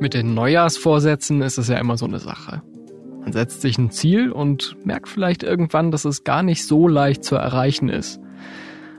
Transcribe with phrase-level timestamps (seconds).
[0.00, 2.62] Mit den Neujahrsvorsätzen ist es ja immer so eine Sache.
[3.20, 7.24] Man setzt sich ein Ziel und merkt vielleicht irgendwann, dass es gar nicht so leicht
[7.24, 8.20] zu erreichen ist.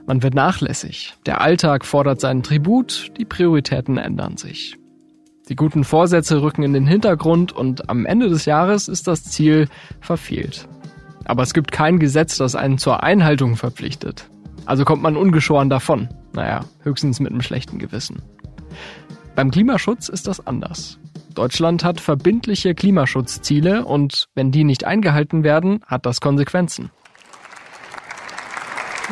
[0.07, 4.77] Man wird nachlässig, der Alltag fordert seinen Tribut, die Prioritäten ändern sich.
[5.49, 9.67] Die guten Vorsätze rücken in den Hintergrund und am Ende des Jahres ist das Ziel
[10.01, 10.67] verfehlt.
[11.25, 14.27] Aber es gibt kein Gesetz, das einen zur Einhaltung verpflichtet.
[14.65, 16.09] Also kommt man ungeschoren davon.
[16.33, 18.23] Naja, höchstens mit einem schlechten Gewissen.
[19.35, 20.97] Beim Klimaschutz ist das anders.
[21.33, 26.89] Deutschland hat verbindliche Klimaschutzziele und wenn die nicht eingehalten werden, hat das Konsequenzen.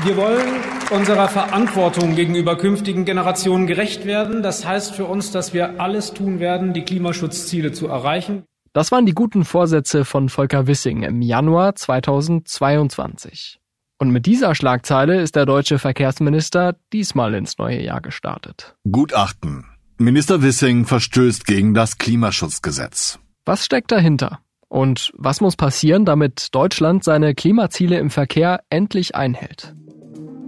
[0.06, 4.42] Wir wollen unserer Verantwortung gegenüber künftigen Generationen gerecht werden.
[4.42, 8.44] Das heißt für uns, dass wir alles tun werden, die Klimaschutzziele zu erreichen.
[8.72, 13.60] Das waren die guten Vorsätze von Volker Wissing im Januar 2022.
[14.00, 18.76] Und mit dieser Schlagzeile ist der deutsche Verkehrsminister diesmal ins neue Jahr gestartet.
[18.90, 19.66] Gutachten.
[20.04, 23.20] Minister Wissing verstößt gegen das Klimaschutzgesetz.
[23.46, 24.40] Was steckt dahinter?
[24.68, 29.74] Und was muss passieren, damit Deutschland seine Klimaziele im Verkehr endlich einhält?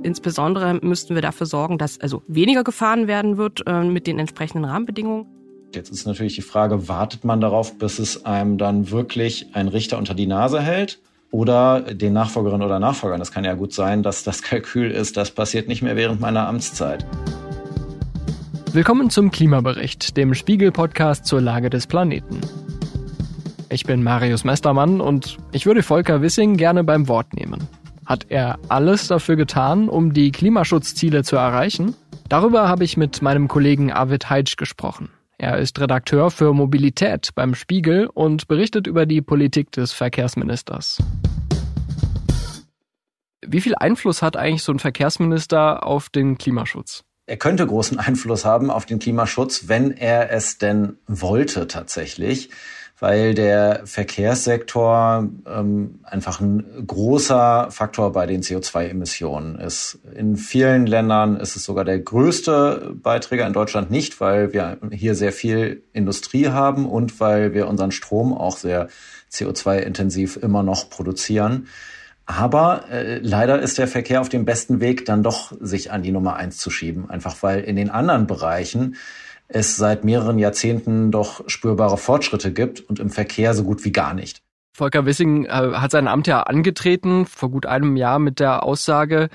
[0.04, 4.66] Insbesondere müssten wir dafür sorgen, dass also weniger gefahren werden wird äh, mit den entsprechenden
[4.66, 5.26] Rahmenbedingungen.
[5.74, 9.98] Jetzt ist natürlich die Frage, wartet man darauf, bis es einem dann wirklich ein Richter
[9.98, 11.00] unter die Nase hält?
[11.32, 13.20] Oder den Nachfolgerinnen oder Nachfolgern.
[13.20, 16.46] Das kann ja gut sein, dass das Kalkül ist, das passiert nicht mehr während meiner
[16.46, 17.06] Amtszeit.
[18.76, 22.42] Willkommen zum Klimabericht, dem Spiegel-Podcast zur Lage des Planeten.
[23.70, 27.70] Ich bin Marius Mestermann und ich würde Volker Wissing gerne beim Wort nehmen.
[28.06, 31.96] Hat er alles dafür getan, um die Klimaschutzziele zu erreichen?
[32.28, 35.08] Darüber habe ich mit meinem Kollegen Arvid Heitsch gesprochen.
[35.38, 41.02] Er ist Redakteur für Mobilität beim Spiegel und berichtet über die Politik des Verkehrsministers.
[43.48, 47.06] Wie viel Einfluss hat eigentlich so ein Verkehrsminister auf den Klimaschutz?
[47.26, 52.50] Er könnte großen Einfluss haben auf den Klimaschutz, wenn er es denn wollte tatsächlich
[53.00, 60.00] weil der Verkehrssektor ähm, einfach ein großer Faktor bei den CO2-Emissionen ist.
[60.16, 65.16] In vielen Ländern ist es sogar der größte Beiträger, in Deutschland nicht, weil wir hier
[65.16, 68.88] sehr viel Industrie haben und weil wir unseren Strom auch sehr
[69.30, 71.68] CO2-intensiv immer noch produzieren.
[72.26, 76.12] Aber äh, leider ist der Verkehr auf dem besten Weg, dann doch sich an die
[76.12, 77.10] Nummer eins zu schieben.
[77.10, 78.96] Einfach weil in den anderen Bereichen
[79.48, 84.14] es seit mehreren Jahrzehnten doch spürbare Fortschritte gibt und im Verkehr so gut wie gar
[84.14, 84.42] nicht.
[84.76, 89.30] Volker Wissing äh, hat sein Amt ja angetreten vor gut einem Jahr mit der Aussage,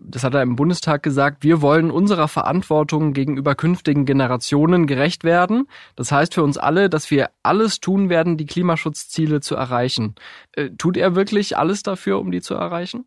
[0.00, 5.68] das hat er im Bundestag gesagt, wir wollen unserer Verantwortung gegenüber künftigen Generationen gerecht werden.
[5.96, 10.14] Das heißt für uns alle, dass wir alles tun werden, die Klimaschutzziele zu erreichen.
[10.52, 13.04] Äh, tut er wirklich alles dafür, um die zu erreichen?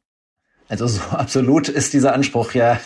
[0.70, 2.80] Also so absolut ist dieser Anspruch ja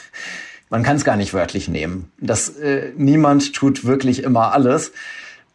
[0.70, 2.12] man kann es gar nicht wörtlich nehmen.
[2.20, 4.92] Das, äh, niemand tut wirklich immer alles.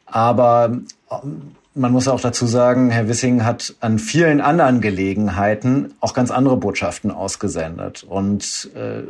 [0.06, 0.78] Aber
[1.10, 6.30] ähm, man muss auch dazu sagen, Herr Wissing hat an vielen anderen Gelegenheiten auch ganz
[6.30, 8.04] andere Botschaften ausgesendet.
[8.04, 9.02] Und äh,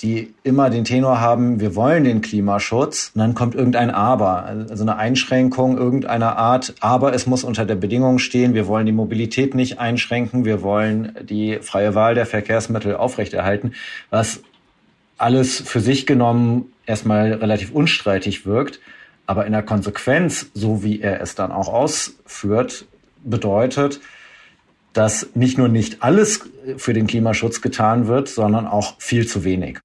[0.00, 4.84] die immer den Tenor haben, wir wollen den Klimaschutz und dann kommt irgendein Aber, also
[4.84, 9.54] eine Einschränkung irgendeiner Art, aber es muss unter der Bedingung stehen, wir wollen die Mobilität
[9.54, 13.72] nicht einschränken, wir wollen die freie Wahl der Verkehrsmittel aufrechterhalten,
[14.10, 14.42] was
[15.16, 18.80] alles für sich genommen erstmal relativ unstreitig wirkt,
[19.26, 22.86] aber in der Konsequenz, so wie er es dann auch ausführt,
[23.24, 24.00] bedeutet,
[24.92, 29.78] dass nicht nur nicht alles für den Klimaschutz getan wird, sondern auch viel zu wenig.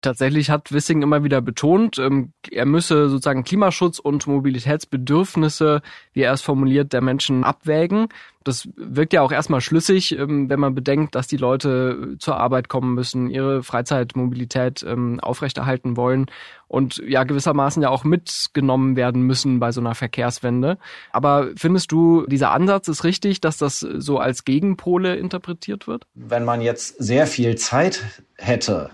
[0.00, 5.82] Tatsächlich hat Wissing immer wieder betont, ähm, er müsse sozusagen Klimaschutz und Mobilitätsbedürfnisse,
[6.12, 8.06] wie er es formuliert, der Menschen abwägen.
[8.48, 12.70] Das wirkt ja auch erstmal schlüssig, ähm, wenn man bedenkt, dass die Leute zur Arbeit
[12.70, 16.26] kommen müssen, ihre Freizeitmobilität ähm, aufrechterhalten wollen
[16.66, 20.78] und ja gewissermaßen ja auch mitgenommen werden müssen bei so einer Verkehrswende.
[21.12, 26.06] Aber findest du, dieser Ansatz ist richtig, dass das so als Gegenpole interpretiert wird?
[26.14, 28.90] Wenn man jetzt sehr viel Zeit hätte,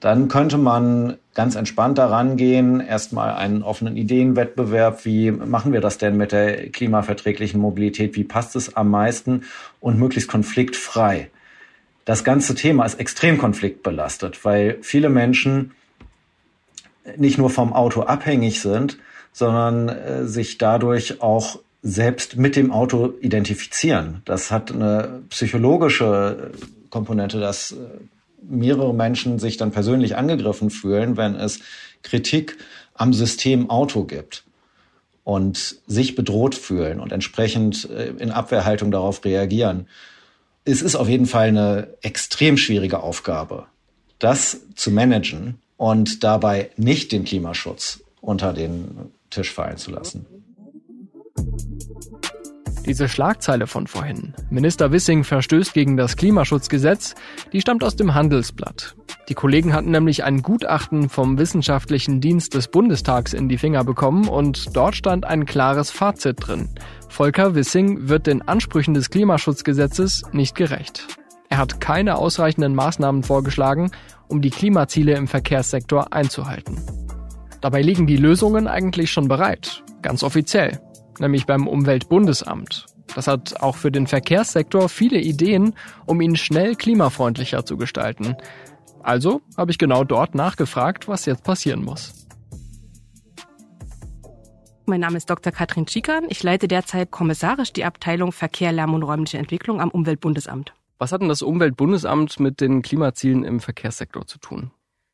[0.00, 5.98] dann könnte man ganz entspannt daran gehen, erstmal einen offenen Ideenwettbewerb, wie machen wir das
[5.98, 9.44] denn mit der klimaverträglichen Mobilität, wie passt es am meisten
[9.80, 11.30] und möglichst konfliktfrei.
[12.04, 15.72] Das ganze Thema ist extrem konfliktbelastet, weil viele Menschen
[17.16, 18.98] nicht nur vom Auto abhängig sind,
[19.32, 24.22] sondern äh, sich dadurch auch selbst mit dem Auto identifizieren.
[24.24, 26.52] Das hat eine psychologische
[26.90, 27.76] Komponente, das äh,
[28.48, 31.60] mehrere Menschen sich dann persönlich angegriffen fühlen, wenn es
[32.02, 32.58] Kritik
[32.94, 34.44] am System Auto gibt
[35.24, 39.86] und sich bedroht fühlen und entsprechend äh, in Abwehrhaltung darauf reagieren.
[40.64, 43.66] Es ist auf jeden Fall eine extrem schwierige Aufgabe,
[44.18, 50.26] das zu managen und dabei nicht den Klimaschutz unter den Tisch fallen zu lassen.
[52.84, 57.14] Diese Schlagzeile von vorhin, Minister Wissing verstößt gegen das Klimaschutzgesetz,
[57.52, 58.96] die stammt aus dem Handelsblatt.
[59.28, 64.26] Die Kollegen hatten nämlich ein Gutachten vom Wissenschaftlichen Dienst des Bundestags in die Finger bekommen
[64.26, 66.70] und dort stand ein klares Fazit drin.
[67.08, 71.06] Volker Wissing wird den Ansprüchen des Klimaschutzgesetzes nicht gerecht.
[71.50, 73.92] Er hat keine ausreichenden Maßnahmen vorgeschlagen,
[74.26, 76.80] um die Klimaziele im Verkehrssektor einzuhalten.
[77.60, 80.80] Dabei liegen die Lösungen eigentlich schon bereit, ganz offiziell
[81.22, 82.86] nämlich beim Umweltbundesamt.
[83.14, 85.74] Das hat auch für den Verkehrssektor viele Ideen,
[86.04, 88.36] um ihn schnell klimafreundlicher zu gestalten.
[89.02, 92.12] Also habe ich genau dort nachgefragt, was jetzt passieren muss.
[94.84, 95.52] Mein Name ist Dr.
[95.52, 96.26] Katrin Schikan.
[96.28, 100.74] Ich leite derzeit kommissarisch die Abteilung Verkehr, Lärm und räumliche Entwicklung am Umweltbundesamt.
[100.98, 104.70] Was hat denn das Umweltbundesamt mit den Klimazielen im Verkehrssektor zu tun?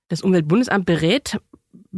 [0.08, 1.38] Das Umweltbundesamt berät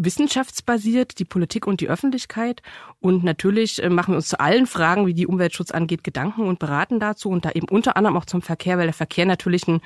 [0.05, 2.63] wissenschaftsbasiert, die Politik und die Öffentlichkeit.
[3.01, 6.59] Und natürlich äh, machen wir uns zu allen Fragen, wie die Umweltschutz angeht, Gedanken und
[6.59, 9.81] beraten dazu und da eben unter anderem auch zum Verkehr, weil der Verkehr natürlich ein,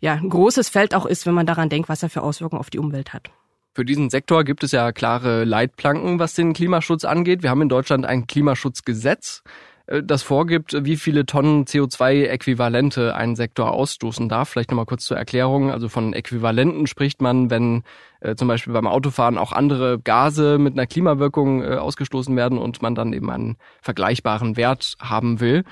[0.00, 2.70] ja, ein großes Feld auch ist, wenn man daran denkt, was er für Auswirkungen auf
[2.70, 3.30] die Umwelt hat.
[3.74, 7.42] Für diesen Sektor gibt es ja klare Leitplanken, was den Klimaschutz angeht.
[7.42, 9.42] Wir haben in Deutschland ein Klimaschutzgesetz.
[9.90, 14.48] Äh, das vorgibt, wie viele Tonnen CO2-Äquivalente ein Sektor ausstoßen darf.
[14.48, 15.70] Vielleicht nochmal kurz zur Erklärung.
[15.70, 17.82] Also von Äquivalenten spricht man, wenn
[18.20, 22.80] äh, zum Beispiel beim Autofahren auch andere Gase mit einer Klimawirkung äh, ausgestoßen werden und
[22.82, 25.64] man dann eben einen vergleichbaren Wert haben will.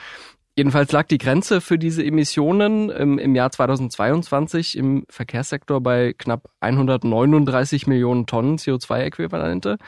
[0.56, 6.49] Jedenfalls lag die Grenze für diese Emissionen im, im, Jahr 2022 im Verkehrssektor bei knapp
[6.59, 9.79] 139 Millionen Tonnen CO2-Äquivalente.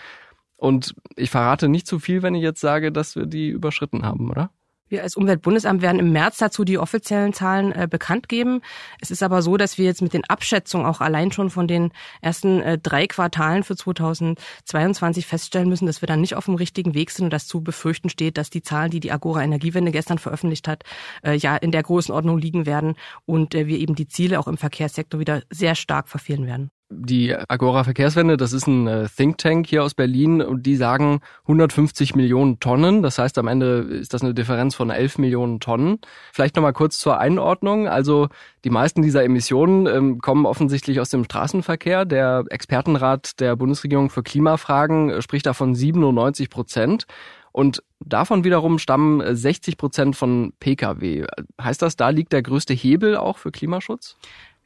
[0.61, 4.31] Und ich verrate nicht zu viel, wenn ich jetzt sage, dass wir die überschritten haben,
[4.31, 4.51] oder?
[4.91, 8.61] Wir als Umweltbundesamt werden im März dazu die offiziellen Zahlen äh, bekannt geben.
[9.01, 11.93] Es ist aber so, dass wir jetzt mit den Abschätzungen auch allein schon von den
[12.21, 16.93] ersten äh, drei Quartalen für 2022 feststellen müssen, dass wir dann nicht auf dem richtigen
[16.93, 20.19] Weg sind und dass zu befürchten steht, dass die Zahlen, die die Agora Energiewende gestern
[20.19, 20.83] veröffentlicht hat,
[21.25, 24.59] äh, ja in der Größenordnung liegen werden und äh, wir eben die Ziele auch im
[24.59, 29.67] Verkehrssektor wieder sehr stark verfehlen werden die Agora Verkehrswende, das ist ein äh, Think Tank
[29.69, 33.03] hier aus Berlin und die sagen 150 Millionen Tonnen.
[33.03, 36.01] Das heißt, am Ende ist das eine Differenz von 11 Millionen Tonnen.
[36.33, 37.87] Vielleicht nochmal kurz zur Einordnung.
[37.87, 38.29] Also
[38.65, 42.05] die meisten dieser Emissionen ähm, kommen offensichtlich aus dem Straßenverkehr.
[42.05, 47.07] Der Expertenrat der Bundesregierung für Klimafragen äh, spricht davon 97 Prozent.
[47.53, 51.27] Und davon wiederum stammen 60 Prozent von Pkw.
[51.61, 54.17] Heißt das, da liegt der größte Hebel auch für Klimaschutz?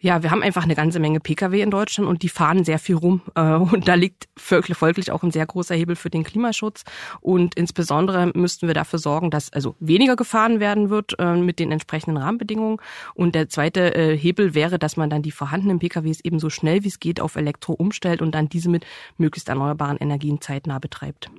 [0.04, 2.96] Ja, wir haben einfach eine ganze Menge Pkw in Deutschland und die fahren sehr viel
[2.96, 3.22] rum.
[3.36, 6.84] Äh, und da liegt folglich auch ein sehr großer Hebel für den Klimaschutz.
[7.20, 11.72] Und insbesondere müssten wir dafür sorgen, dass also weniger gefahren werden wird äh, mit den
[11.72, 12.78] entsprechenden Rahmenbedingungen.
[13.14, 16.84] Und der zweite äh, Hebel wäre, dass man dann die vorhandenen Pkws eben so schnell
[16.84, 18.86] wie es geht auf Elektro umstellt und dann diese mit
[19.16, 21.30] möglichst erneuerbaren Energien zeitnah betreibt.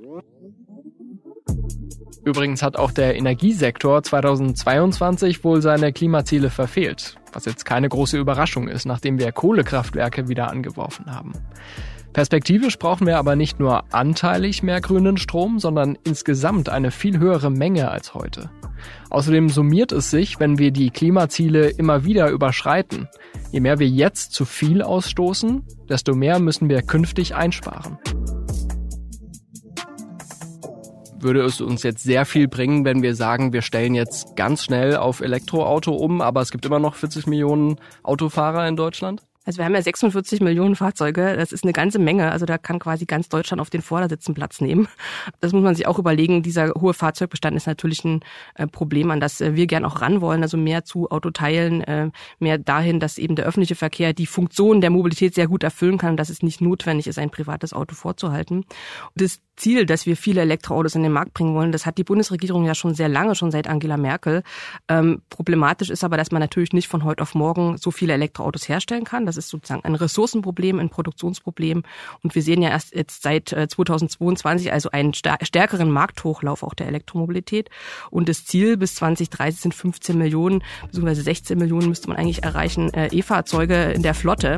[2.26, 8.68] Übrigens hat auch der Energiesektor 2022 wohl seine Klimaziele verfehlt, was jetzt keine große Überraschung
[8.68, 11.34] ist, nachdem wir Kohlekraftwerke wieder angeworfen haben.
[12.14, 17.52] Perspektivisch brauchen wir aber nicht nur anteilig mehr grünen Strom, sondern insgesamt eine viel höhere
[17.52, 18.50] Menge als heute.
[19.12, 23.08] Außerdem summiert es sich, wenn wir die Klimaziele immer wieder überschreiten.
[23.52, 28.00] Je mehr wir jetzt zu viel ausstoßen, desto mehr müssen wir künftig einsparen
[31.26, 34.96] würde es uns jetzt sehr viel bringen, wenn wir sagen, wir stellen jetzt ganz schnell
[34.96, 39.24] auf Elektroauto um, aber es gibt immer noch 40 Millionen Autofahrer in Deutschland?
[39.46, 42.32] Also wir haben ja 46 Millionen Fahrzeuge, das ist eine ganze Menge.
[42.32, 44.88] Also da kann quasi ganz Deutschland auf den Vordersitzen Platz nehmen.
[45.40, 46.42] Das muss man sich auch überlegen.
[46.42, 48.22] Dieser hohe Fahrzeugbestand ist natürlich ein
[48.56, 50.42] äh, Problem, an das äh, wir gern auch ran wollen.
[50.42, 54.90] Also mehr zu Autoteilen, äh, mehr dahin, dass eben der öffentliche Verkehr die Funktion der
[54.90, 58.66] Mobilität sehr gut erfüllen kann und dass es nicht notwendig ist, ein privates Auto vorzuhalten.
[59.16, 62.66] Das Ziel, dass wir viele Elektroautos in den Markt bringen wollen, das hat die Bundesregierung
[62.66, 64.44] ja schon sehr lange, schon seit Angela Merkel.
[64.88, 68.68] Ähm, problematisch ist aber, dass man natürlich nicht von heute auf morgen so viele Elektroautos
[68.68, 69.26] herstellen kann.
[69.26, 71.84] Das ist sozusagen ein Ressourcenproblem, ein Produktionsproblem.
[72.24, 76.88] Und wir sehen ja erst jetzt seit 2022 äh, also einen stärkeren Markthochlauf auch der
[76.88, 77.70] Elektromobilität.
[78.10, 82.94] Und das Ziel bis 2030 sind 15 Millionen, beziehungsweise 16 Millionen müsste man eigentlich erreichen,
[82.94, 84.58] äh, E-Fahrzeuge in der Flotte.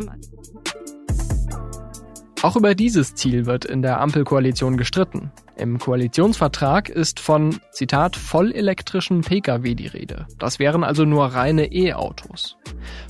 [2.44, 5.32] Auch über dieses Ziel wird in der Ampelkoalition gestritten.
[5.56, 10.27] Im Koalitionsvertrag ist von, Zitat, vollelektrischen Pkw die Rede.
[10.38, 12.58] Das wären also nur reine E-Autos.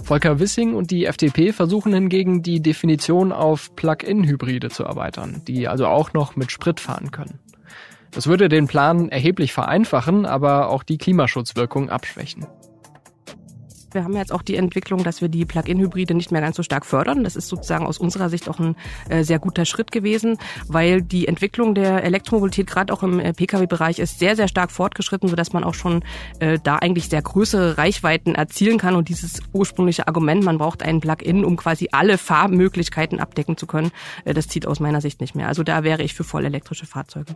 [0.02, 5.88] Volker Wissing und die FDP versuchen hingegen, die Definition auf Plug-in-Hybride zu erweitern, die also
[5.88, 7.40] auch noch mit Sprit fahren können.
[8.12, 12.48] Das würde den Plan erheblich vereinfachen, aber auch die Klimaschutzwirkung abschwächen.
[13.92, 16.86] Wir haben jetzt auch die Entwicklung, dass wir die Plug-in-Hybride nicht mehr ganz so stark
[16.86, 17.24] fördern.
[17.24, 18.76] Das ist sozusagen aus unserer Sicht auch ein
[19.10, 24.00] äh, sehr guter Schritt gewesen, weil die Entwicklung der Elektromobilität gerade auch im äh, Pkw-Bereich
[24.00, 26.04] ist sehr, sehr stark fortgeschritten, sodass man auch schon
[26.40, 28.96] äh, da eigentlich sehr größere Reichweiten erzielen kann.
[28.96, 33.92] Und dieses ursprüngliche Argument, man braucht einen Plug-in, um quasi alle Fahrmöglichkeiten abdecken zu können,
[34.26, 35.48] das zieht aus meiner Sicht nicht mehr.
[35.48, 37.36] Also da wäre ich für voll elektrische Fahrzeuge.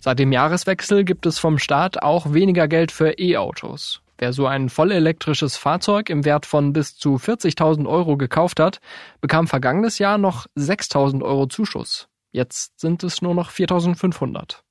[0.00, 4.03] Seit dem Jahreswechsel gibt es vom Staat auch weniger Geld für E-Autos.
[4.18, 8.80] Wer so ein vollelektrisches Fahrzeug im Wert von bis zu 40.000 Euro gekauft hat,
[9.20, 12.08] bekam vergangenes Jahr noch 6.000 Euro Zuschuss.
[12.30, 14.62] Jetzt sind es nur noch 4.500.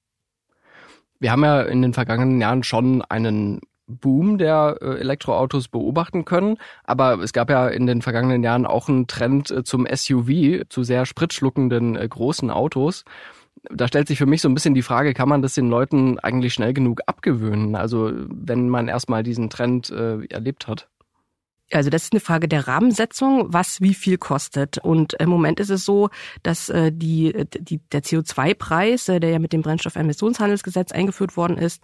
[1.19, 6.57] Wir haben ja in den vergangenen Jahren schon einen Boom der äh, Elektroautos beobachten können,
[6.83, 10.83] aber es gab ja in den vergangenen Jahren auch einen Trend äh, zum SUV, zu
[10.83, 13.03] sehr spritschluckenden äh, großen Autos
[13.69, 16.19] da stellt sich für mich so ein bisschen die Frage, kann man das den Leuten
[16.19, 17.75] eigentlich schnell genug abgewöhnen?
[17.75, 20.89] Also wenn man erstmal diesen Trend äh, erlebt hat.
[21.71, 24.77] Also das ist eine Frage der Rahmensetzung, was wie viel kostet.
[24.77, 26.09] Und im Moment ist es so,
[26.43, 31.81] dass äh, die, die, der CO2-Preis, äh, der ja mit dem Brennstoffemissionshandelsgesetz eingeführt worden ist,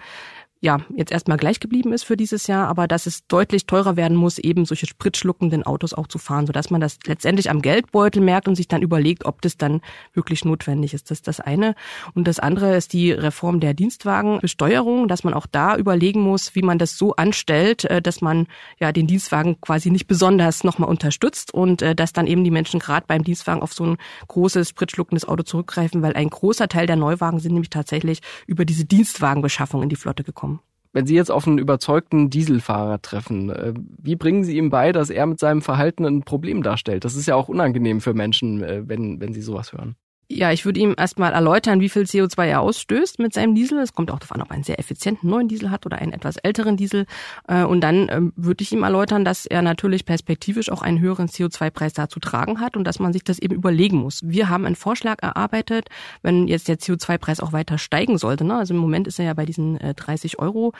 [0.61, 4.17] ja, jetzt erstmal gleich geblieben ist für dieses Jahr, aber dass es deutlich teurer werden
[4.17, 8.49] muss, eben solche spritschluckenden Autos auch zu fahren, sodass man das letztendlich am Geldbeutel merkt
[8.49, 9.79] und sich dann überlegt, ob das dann
[10.13, 11.11] wirklich notwendig ist.
[11.11, 11.75] Das ist das eine.
[12.13, 16.61] Und das andere ist die Reform der Dienstwagenbesteuerung, dass man auch da überlegen muss, wie
[16.61, 18.47] man das so anstellt, äh, dass man
[18.81, 22.81] ja den Dienstwagen quasi nicht besonders nochmal unterstützt und äh, dass dann eben die Menschen
[22.81, 23.97] gerade beim Dienstwagen auf so ein
[24.27, 28.83] großes spritschluckendes Auto zurückgreifen, weil ein großer Teil der Neuwagen sind nämlich tatsächlich über diese
[28.83, 30.48] Dienstwagenbeschaffung in die Flotte gekommen.
[30.91, 35.09] Wenn Sie jetzt auf einen überzeugten Dieselfahrer treffen, äh, wie bringen Sie ihm bei, dass
[35.09, 37.05] er mit seinem Verhalten ein Problem darstellt?
[37.05, 39.95] Das ist ja auch unangenehm für Menschen, äh, wenn, wenn sie sowas hören.
[40.31, 43.79] Ja, ich würde ihm erstmal erläutern, wie viel CO2 er ausstößt mit seinem Diesel.
[43.79, 46.37] Es kommt auch an, ob er einen sehr effizienten neuen Diesel hat oder einen etwas
[46.37, 47.07] älteren Diesel.
[47.47, 51.29] Äh, und dann ähm, würde ich ihm erläutern, dass er natürlich perspektivisch auch einen höheren
[51.29, 54.21] CO2-Preis da zu tragen hat und dass man sich das eben überlegen muss.
[54.23, 55.89] Wir haben einen Vorschlag erarbeitet,
[56.21, 58.45] wenn jetzt der CO2-Preis auch weiter steigen sollte.
[58.45, 58.55] Ne?
[58.55, 60.73] Also im Moment ist er ja bei diesen 30 Euro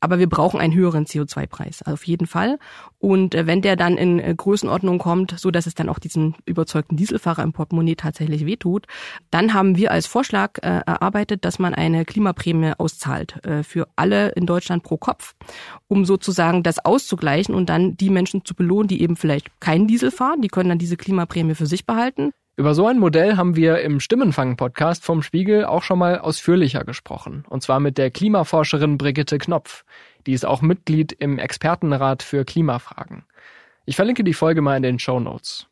[0.00, 2.58] aber wir brauchen einen höheren CO2-Preis, also auf jeden Fall.
[2.98, 6.34] Und äh, wenn der dann in äh, Größenordnung kommt, so dass es dann auch diesen
[6.46, 8.86] überzeugten Dieselfahrer im Portemonnaie tatsächlich wehtut,
[9.30, 14.46] dann haben wir als Vorschlag äh, erarbeitet, dass man eine Klimaprämie auszahlt für alle in
[14.46, 15.34] Deutschland pro Kopf,
[15.88, 20.10] um sozusagen das auszugleichen und dann die Menschen zu belohnen, die eben vielleicht keinen Diesel
[20.10, 22.32] fahren, die können dann diese Klimaprämie für sich behalten.
[22.60, 27.42] Über so ein Modell haben wir im Stimmenfang-Podcast vom Spiegel auch schon mal ausführlicher gesprochen.
[27.48, 29.82] Und zwar mit der Klimaforscherin Brigitte Knopf.
[30.26, 33.24] Die ist auch Mitglied im Expertenrat für Klimafragen.
[33.86, 35.69] Ich verlinke die Folge mal in den Show Notes.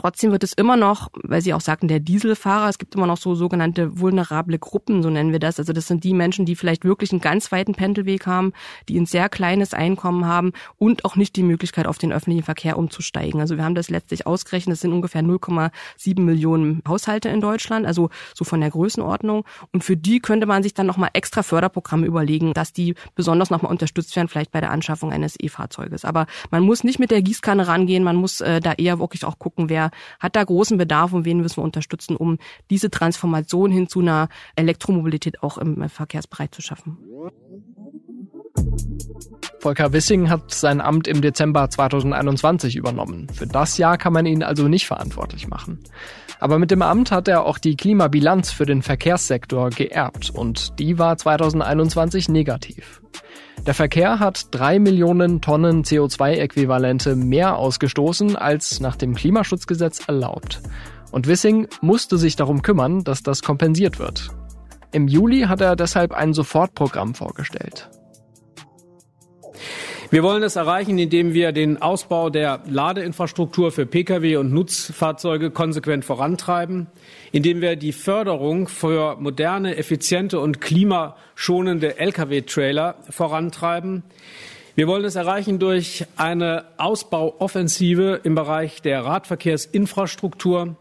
[0.00, 3.18] Trotzdem wird es immer noch, weil Sie auch sagten, der Dieselfahrer, es gibt immer noch
[3.18, 5.58] so sogenannte vulnerable Gruppen, so nennen wir das.
[5.58, 8.54] Also das sind die Menschen, die vielleicht wirklich einen ganz weiten Pendelweg haben,
[8.88, 12.78] die ein sehr kleines Einkommen haben und auch nicht die Möglichkeit, auf den öffentlichen Verkehr
[12.78, 13.42] umzusteigen.
[13.42, 18.08] Also wir haben das letztlich ausgerechnet, es sind ungefähr 0,7 Millionen Haushalte in Deutschland, also
[18.34, 19.44] so von der Größenordnung.
[19.70, 23.70] Und für die könnte man sich dann nochmal extra Förderprogramme überlegen, dass die besonders nochmal
[23.70, 26.06] unterstützt werden, vielleicht bei der Anschaffung eines E-Fahrzeuges.
[26.06, 29.38] Aber man muss nicht mit der Gießkanne rangehen, man muss äh, da eher wirklich auch
[29.38, 32.38] gucken, wer hat da großen Bedarf und wen müssen wir unterstützen, um
[32.70, 36.98] diese Transformation hin zu einer Elektromobilität auch im Verkehrsbereich zu schaffen.
[39.60, 43.28] Volker Wissing hat sein Amt im Dezember 2021 übernommen.
[43.32, 45.80] Für das Jahr kann man ihn also nicht verantwortlich machen.
[46.38, 50.98] Aber mit dem Amt hat er auch die Klimabilanz für den Verkehrssektor geerbt und die
[50.98, 53.02] war 2021 negativ.
[53.66, 60.62] Der Verkehr hat drei Millionen Tonnen CO2-Äquivalente mehr ausgestoßen, als nach dem Klimaschutzgesetz erlaubt.
[61.12, 64.30] Und Wissing musste sich darum kümmern, dass das kompensiert wird.
[64.92, 67.90] Im Juli hat er deshalb ein Sofortprogramm vorgestellt.
[70.12, 76.04] Wir wollen es erreichen, indem wir den Ausbau der Ladeinfrastruktur für Pkw und Nutzfahrzeuge konsequent
[76.04, 76.88] vorantreiben,
[77.30, 84.02] indem wir die Förderung für moderne, effiziente und klimaschonende Lkw-Trailer vorantreiben.
[84.74, 90.74] Wir wollen es erreichen durch eine Ausbauoffensive im Bereich der Radverkehrsinfrastruktur.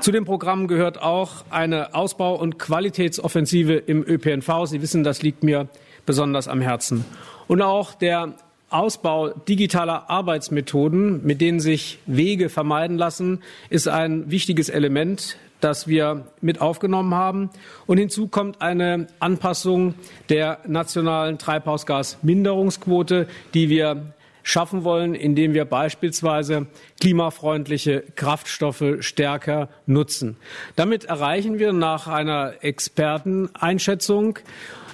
[0.00, 4.64] Zu dem Programm gehört auch eine Ausbau- und Qualitätsoffensive im ÖPNV.
[4.64, 5.68] Sie wissen, das liegt mir
[6.06, 7.04] besonders am Herzen.
[7.48, 8.34] Und auch der
[8.72, 16.26] Ausbau digitaler Arbeitsmethoden, mit denen sich Wege vermeiden lassen, ist ein wichtiges Element, das wir
[16.40, 17.50] mit aufgenommen haben.
[17.86, 19.94] Und hinzu kommt eine Anpassung
[20.28, 24.12] der nationalen Treibhausgasminderungsquote, die wir
[24.42, 26.66] schaffen wollen, indem wir beispielsweise
[27.00, 30.36] klimafreundliche Kraftstoffe stärker nutzen.
[30.76, 34.38] Damit erreichen wir nach einer Experteneinschätzung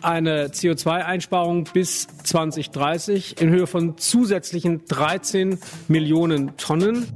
[0.02, 7.06] eine CO2-Einsparung bis 2030 in Höhe von zusätzlichen 13 Millionen Tonnen.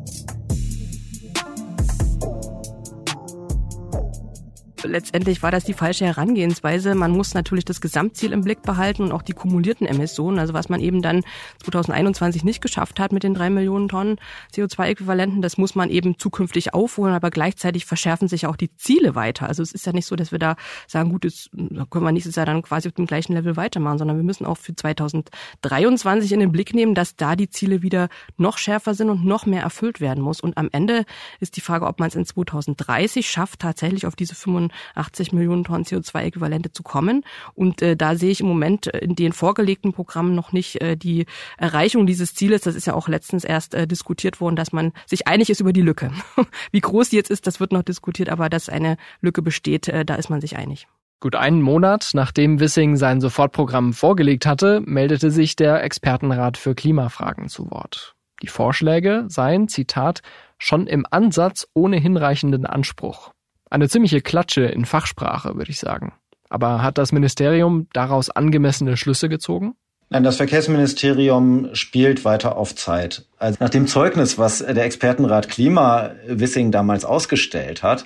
[4.84, 6.94] Letztendlich war das die falsche Herangehensweise.
[6.94, 10.68] Man muss natürlich das Gesamtziel im Blick behalten und auch die kumulierten Emissionen, also was
[10.68, 11.22] man eben dann
[11.64, 14.16] 2021 nicht geschafft hat mit den drei Millionen Tonnen
[14.54, 19.48] CO2-Äquivalenten, das muss man eben zukünftig aufholen, aber gleichzeitig verschärfen sich auch die Ziele weiter.
[19.48, 22.36] Also es ist ja nicht so, dass wir da sagen, gut, jetzt können wir nächstes
[22.36, 26.40] Jahr dann quasi auf dem gleichen Level weitermachen, sondern wir müssen auch für 2023 in
[26.40, 30.00] den Blick nehmen, dass da die Ziele wieder noch schärfer sind und noch mehr erfüllt
[30.00, 30.40] werden muss.
[30.40, 31.04] Und am Ende
[31.40, 35.64] ist die Frage, ob man es in 2030 schafft, tatsächlich auf diese 85 80 Millionen
[35.64, 37.24] Tonnen CO2-Äquivalente zu kommen.
[37.54, 41.26] Und äh, da sehe ich im Moment in den vorgelegten Programmen noch nicht äh, die
[41.58, 42.62] Erreichung dieses Zieles.
[42.62, 45.72] Das ist ja auch letztens erst äh, diskutiert worden, dass man sich einig ist über
[45.72, 46.12] die Lücke.
[46.72, 50.04] Wie groß die jetzt ist, das wird noch diskutiert, aber dass eine Lücke besteht, äh,
[50.04, 50.86] da ist man sich einig.
[51.20, 57.48] Gut einen Monat nachdem Wissing sein Sofortprogramm vorgelegt hatte, meldete sich der Expertenrat für Klimafragen
[57.48, 58.16] zu Wort.
[58.42, 60.22] Die Vorschläge seien, Zitat,
[60.58, 63.30] schon im Ansatz ohne hinreichenden Anspruch.
[63.72, 66.12] Eine ziemliche Klatsche in Fachsprache, würde ich sagen.
[66.50, 69.76] Aber hat das Ministerium daraus angemessene Schlüsse gezogen?
[70.10, 73.24] Nein, das Verkehrsministerium spielt weiter auf Zeit.
[73.38, 78.04] Also nach dem Zeugnis, was der Expertenrat Klima Wissing damals ausgestellt hat,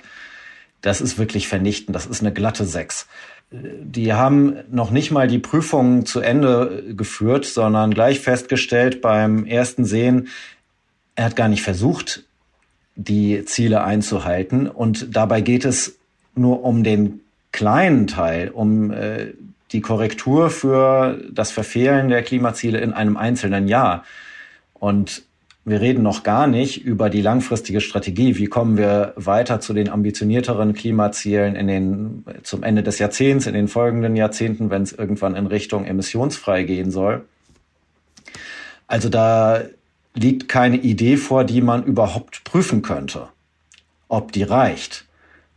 [0.79, 1.97] das ist wirklich vernichtend.
[1.97, 3.05] Das ist eine glatte Sechs.
[3.51, 9.83] Die haben noch nicht mal die Prüfung zu Ende geführt, sondern gleich festgestellt beim ersten
[9.83, 10.29] Sehen,
[11.15, 12.23] er hat gar nicht versucht,
[12.97, 14.67] die Ziele einzuhalten.
[14.67, 15.97] Und dabei geht es
[16.35, 19.33] nur um den kleinen Teil, um äh,
[19.71, 24.03] die Korrektur für das Verfehlen der Klimaziele in einem einzelnen Jahr.
[24.73, 25.23] Und
[25.63, 28.37] wir reden noch gar nicht über die langfristige Strategie.
[28.37, 33.53] Wie kommen wir weiter zu den ambitionierteren Klimazielen in den, zum Ende des Jahrzehnts, in
[33.53, 37.25] den folgenden Jahrzehnten, wenn es irgendwann in Richtung emissionsfrei gehen soll?
[38.87, 39.63] Also da
[40.17, 43.29] liegt keine Idee vor, die man überhaupt prüfen könnte.
[44.07, 45.05] Ob die reicht,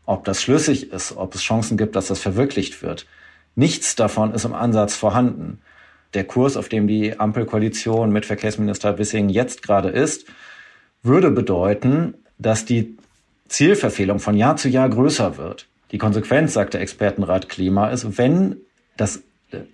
[0.07, 3.07] ob das schlüssig ist, ob es Chancen gibt, dass das verwirklicht wird.
[3.55, 5.61] Nichts davon ist im Ansatz vorhanden.
[6.15, 10.27] Der Kurs, auf dem die Ampelkoalition mit Verkehrsminister Wissing jetzt gerade ist,
[11.03, 12.97] würde bedeuten, dass die
[13.49, 15.67] Zielverfehlung von Jahr zu Jahr größer wird.
[15.93, 18.57] Die Konsequenz, sagt der Expertenrat Klima, ist, wenn
[18.97, 19.23] das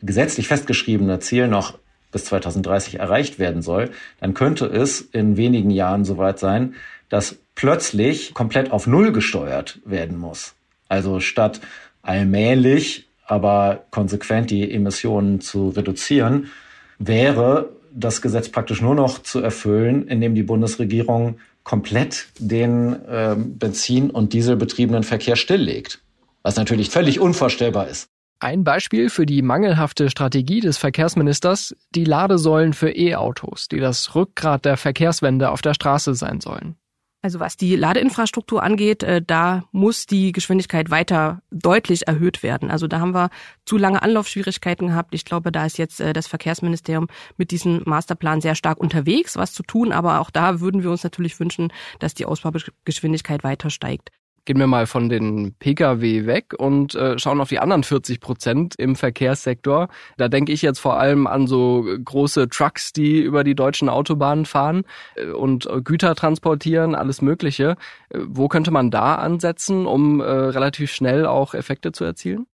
[0.03, 1.79] gesetzlich festgeschriebene Ziel noch
[2.17, 6.75] bis 2030 erreicht werden soll, dann könnte es in wenigen Jahren soweit sein,
[7.11, 10.55] dass plötzlich komplett auf Null gesteuert werden muss.
[10.89, 11.61] Also statt
[12.01, 16.51] allmählich, aber konsequent die Emissionen zu reduzieren,
[16.99, 24.11] wäre das Gesetz praktisch nur noch zu erfüllen, indem die Bundesregierung komplett den äh, Benzin-
[24.11, 26.01] und Dieselbetriebenen Verkehr stilllegt.
[26.43, 28.09] Was natürlich völlig unvorstellbar ist.
[28.38, 34.66] Ein Beispiel für die mangelhafte Strategie des Verkehrsministers, die Ladesäulen für E-Autos, die das Rückgrat
[34.66, 36.77] der Verkehrswende auf der Straße sein sollen.
[37.22, 42.70] Also was die Ladeinfrastruktur angeht, äh, da muss die Geschwindigkeit weiter deutlich erhöht werden.
[42.70, 43.31] Also da haben wir
[43.64, 45.14] zu lange Anlaufschwierigkeiten gehabt.
[45.14, 49.55] Ich glaube, da ist jetzt äh, das Verkehrsministerium mit diesem Masterplan sehr stark unterwegs, was
[49.55, 49.92] zu tun.
[49.92, 54.11] Aber auch da würden wir uns natürlich wünschen, dass die Ausbaugeschwindigkeit weiter steigt
[54.47, 58.75] gehen wir mal von den Pkw weg und äh, schauen auf die anderen 40 Prozent
[58.79, 59.89] im Verkehrssektor.
[60.17, 64.47] Da denke ich jetzt vor allem an so große Trucks, die über die deutschen Autobahnen
[64.47, 64.85] fahren
[65.17, 67.77] äh, und Güter transportieren, alles Mögliche.
[68.09, 72.47] Äh, wo könnte man da ansetzen, um äh, relativ schnell auch Effekte zu erzielen?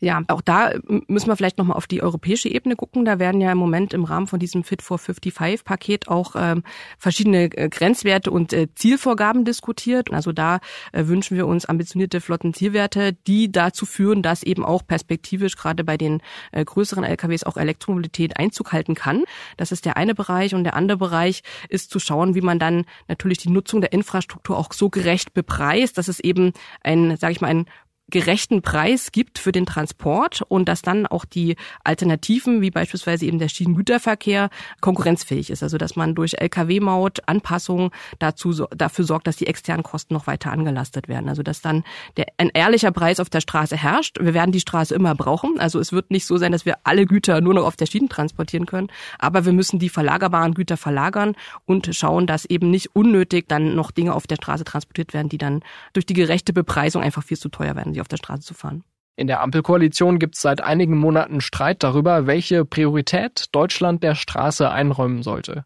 [0.00, 0.72] Ja, auch da
[1.06, 3.04] müssen wir vielleicht nochmal auf die europäische Ebene gucken.
[3.04, 6.64] Da werden ja im Moment im Rahmen von diesem Fit for 55-Paket auch ähm,
[6.98, 10.12] verschiedene äh, Grenzwerte und äh, Zielvorgaben diskutiert.
[10.12, 10.58] Also da
[10.92, 15.96] äh, wünschen wir uns ambitionierte Flottenzielwerte, die dazu führen, dass eben auch perspektivisch gerade bei
[15.96, 19.22] den äh, größeren LKWs auch Elektromobilität Einzug halten kann.
[19.56, 20.56] Das ist der eine Bereich.
[20.56, 24.58] Und der andere Bereich ist zu schauen, wie man dann natürlich die Nutzung der Infrastruktur
[24.58, 26.52] auch so gerecht bepreist, dass es eben
[26.82, 27.66] ein, sage ich mal, ein
[28.10, 33.38] gerechten Preis gibt für den Transport und dass dann auch die Alternativen, wie beispielsweise eben
[33.38, 35.62] der Schienengüterverkehr, konkurrenzfähig ist.
[35.62, 40.52] Also dass man durch Lkw-Maut, Anpassungen dazu, dafür sorgt, dass die externen Kosten noch weiter
[40.52, 41.28] angelastet werden.
[41.28, 41.82] Also dass dann
[42.16, 44.18] der, ein ehrlicher Preis auf der Straße herrscht.
[44.20, 45.58] Wir werden die Straße immer brauchen.
[45.58, 48.08] Also es wird nicht so sein, dass wir alle Güter nur noch auf der Schiene
[48.08, 48.88] transportieren können.
[49.18, 53.90] Aber wir müssen die verlagerbaren Güter verlagern und schauen, dass eben nicht unnötig dann noch
[53.90, 55.62] Dinge auf der Straße transportiert werden, die dann
[55.94, 58.84] durch die gerechte Bepreisung einfach viel zu teuer werden sie auf der Straße zu fahren.
[59.16, 64.68] In der Ampelkoalition gibt es seit einigen Monaten Streit darüber, welche Priorität Deutschland der Straße
[64.68, 65.64] einräumen sollte.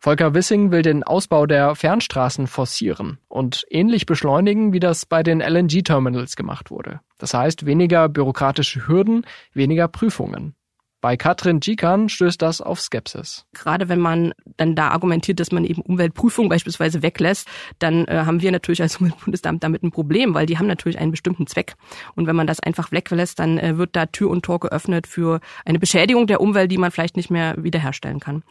[0.00, 5.40] Volker Wissing will den Ausbau der Fernstraßen forcieren und ähnlich beschleunigen, wie das bei den
[5.40, 7.00] LNG-Terminals gemacht wurde.
[7.18, 10.54] Das heißt weniger bürokratische Hürden, weniger Prüfungen.
[11.00, 13.46] Bei Katrin Gikan stößt das auf Skepsis.
[13.54, 18.42] Gerade wenn man dann da argumentiert, dass man eben Umweltprüfungen beispielsweise weglässt, dann äh, haben
[18.42, 21.74] wir natürlich als Umweltbundesamt damit ein Problem, weil die haben natürlich einen bestimmten Zweck.
[22.16, 25.40] Und wenn man das einfach weglässt, dann äh, wird da Tür und Tor geöffnet für
[25.64, 28.42] eine Beschädigung der Umwelt, die man vielleicht nicht mehr wiederherstellen kann.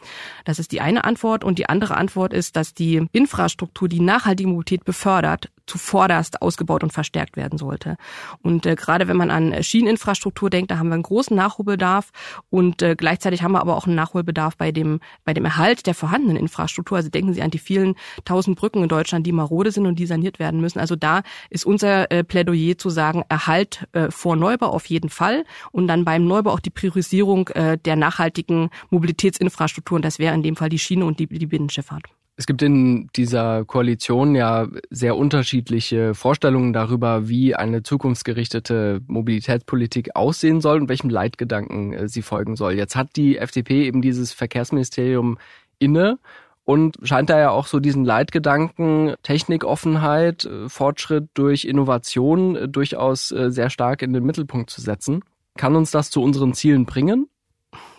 [0.44, 1.44] Das ist die eine Antwort.
[1.44, 6.92] Und die andere Antwort ist, dass die Infrastruktur, die nachhaltige Mobilität befördert, zuvorderst ausgebaut und
[6.92, 7.96] verstärkt werden sollte.
[8.42, 12.10] Und äh, gerade wenn man an Schieneninfrastruktur denkt, da haben wir einen großen Nachholbedarf
[12.50, 15.94] und äh, gleichzeitig haben wir aber auch einen Nachholbedarf bei dem bei dem Erhalt der
[15.94, 16.96] vorhandenen Infrastruktur.
[16.96, 20.06] Also denken Sie an die vielen tausend Brücken in Deutschland, die marode sind und die
[20.06, 20.80] saniert werden müssen.
[20.80, 25.44] Also da ist unser äh, Plädoyer zu sagen, Erhalt äh, vor Neubau auf jeden Fall
[25.70, 29.96] und dann beim Neubau auch die Priorisierung äh, der nachhaltigen Mobilitätsinfrastruktur.
[29.96, 32.19] Und das wäre in dem Fall die Schiene und die, die Binnenschifffahrt.
[32.36, 40.62] Es gibt in dieser Koalition ja sehr unterschiedliche Vorstellungen darüber, wie eine zukunftsgerichtete Mobilitätspolitik aussehen
[40.62, 42.72] soll und welchem Leitgedanken äh, sie folgen soll.
[42.72, 45.36] Jetzt hat die FDP eben dieses Verkehrsministerium
[45.78, 46.18] inne
[46.64, 53.28] und scheint da ja auch so diesen Leitgedanken Technikoffenheit, äh, Fortschritt durch Innovation äh, durchaus
[53.28, 55.22] sehr stark in den Mittelpunkt zu setzen.
[55.58, 57.28] Kann uns das zu unseren Zielen bringen?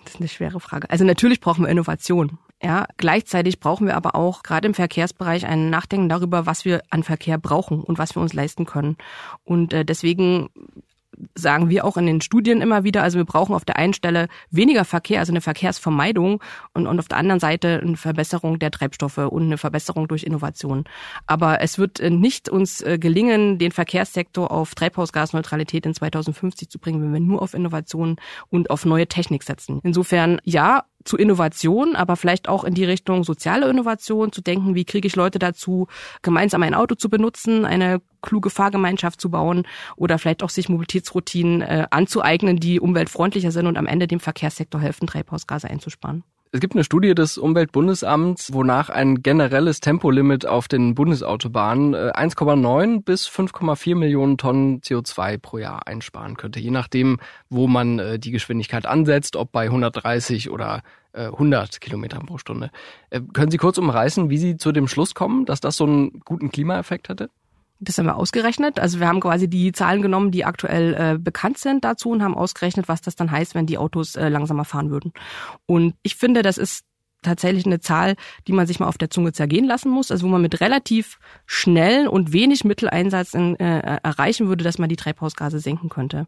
[0.04, 0.90] Das ist eine schwere Frage.
[0.90, 2.40] Also natürlich brauchen wir Innovation.
[2.64, 7.02] Ja, gleichzeitig brauchen wir aber auch gerade im Verkehrsbereich ein Nachdenken darüber, was wir an
[7.02, 8.98] Verkehr brauchen und was wir uns leisten können.
[9.44, 10.50] Und äh, deswegen
[11.36, 14.28] sagen wir auch in den Studien immer wieder, also wir brauchen auf der einen Stelle
[14.50, 16.42] weniger Verkehr, also eine Verkehrsvermeidung
[16.74, 20.86] und, und auf der anderen Seite eine Verbesserung der Treibstoffe und eine Verbesserung durch Innovation.
[21.28, 26.80] Aber es wird äh, nicht uns äh, gelingen, den Verkehrssektor auf Treibhausgasneutralität in 2050 zu
[26.80, 28.18] bringen, wenn wir nur auf Innovation
[28.50, 29.80] und auf neue Technik setzen.
[29.84, 34.86] Insofern ja, zu Innovation, aber vielleicht auch in die Richtung soziale Innovation, zu denken, wie
[34.86, 35.88] kriege ich Leute dazu,
[36.22, 41.62] gemeinsam ein Auto zu benutzen, eine kluge Fahrgemeinschaft zu bauen oder vielleicht auch sich Mobilitätsroutinen
[41.62, 46.24] äh, anzueignen, die umweltfreundlicher sind und am Ende dem Verkehrssektor helfen, Treibhausgase einzusparen.
[46.54, 53.00] Es gibt eine Studie des Umweltbundesamts, wonach ein generelles Tempolimit auf den Bundesautobahnen 1,9 äh,
[53.00, 58.32] bis 5,4 Millionen Tonnen CO2 pro Jahr einsparen könnte, je nachdem, wo man äh, die
[58.32, 60.84] Geschwindigkeit ansetzt, ob bei 130 oder
[61.14, 62.70] 100 äh, Kilometern pro Stunde.
[63.34, 66.52] Können Sie kurz umreißen, wie Sie zu dem Schluss kommen, dass das so einen guten
[66.52, 67.30] Klimaeffekt hätte?
[67.84, 68.80] Das haben wir ausgerechnet.
[68.80, 72.36] Also wir haben quasi die Zahlen genommen, die aktuell äh, bekannt sind dazu und haben
[72.36, 75.14] ausgerechnet, was das dann heißt, wenn die Autos äh, langsamer fahren würden.
[75.66, 76.86] Und ich finde, das ist
[77.22, 78.16] tatsächlich eine Zahl,
[78.48, 81.20] die man sich mal auf der Zunge zergehen lassen muss, also wo man mit relativ
[81.46, 86.28] schnell und wenig Mitteleinsatz in, äh, erreichen würde, dass man die Treibhausgase senken könnte.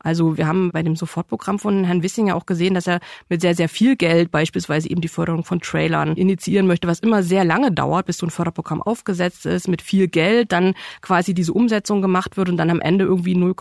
[0.00, 3.54] Also wir haben bei dem Sofortprogramm von Herrn Wissinger auch gesehen, dass er mit sehr,
[3.54, 7.72] sehr viel Geld beispielsweise eben die Förderung von Trailern initiieren möchte, was immer sehr lange
[7.72, 12.36] dauert, bis so ein Förderprogramm aufgesetzt ist, mit viel Geld dann quasi diese Umsetzung gemacht
[12.36, 13.54] wird und dann am Ende irgendwie 0,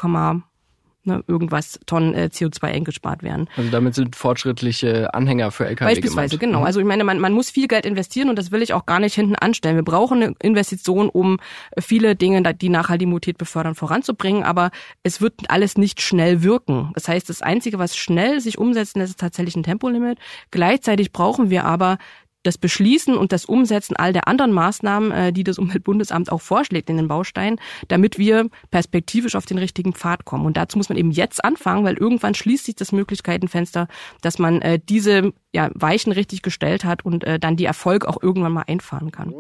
[1.04, 3.50] ne, irgendwas Tonnen äh, CO2 eingespart werden.
[3.58, 6.40] Also damit sind fortschrittliche Anhänger für LKW Beispielsweise, gemeint.
[6.40, 6.60] genau.
[6.60, 6.66] Mhm.
[6.66, 9.00] Also ich meine, man, man muss viel Geld investieren und das will ich auch gar
[9.00, 9.76] nicht hinten anstellen.
[9.76, 11.40] Wir brauchen eine Investition, um
[11.80, 14.72] viele Dinge, die nachhaltige Mobilität befördern, voranzubringen, aber
[15.04, 16.92] es wird alles nicht schnell wirken.
[16.94, 20.20] Das heißt, das Einzige, was schnell sich umsetzen lässt, ist tatsächlich ein Tempolimit.
[20.52, 21.98] Gleichzeitig brauchen wir aber
[22.44, 26.90] das Beschließen und das Umsetzen all der anderen Maßnahmen, äh, die das Umweltbundesamt auch vorschlägt
[26.90, 30.46] in den Bausteinen, damit wir perspektivisch auf den richtigen Pfad kommen.
[30.46, 33.88] Und dazu muss man eben jetzt anfangen, weil irgendwann schließt sich das Möglichkeitenfenster,
[34.22, 38.22] dass man äh, diese ja, Weichen richtig gestellt hat und äh, dann die Erfolge auch
[38.22, 39.34] irgendwann mal einfahren kann.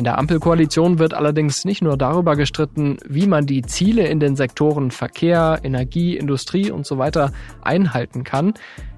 [0.00, 4.34] In der Ampelkoalition wird allerdings nicht nur darüber gestritten, wie man die Ziele in den
[4.34, 8.54] Sektoren Verkehr, Energie, Industrie und so weiter einhalten kann.